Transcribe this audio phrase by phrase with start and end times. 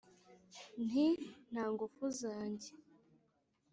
[0.85, 1.05] nti:
[1.51, 2.69] nta ngufu zanjye